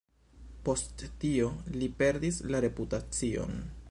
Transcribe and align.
Post 0.69 1.03
tio, 1.25 1.51
li 1.77 1.91
perdis 2.01 2.41
la 2.55 2.65
reputacion. 2.67 3.57